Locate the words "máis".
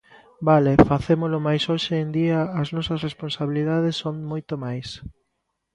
4.63-4.87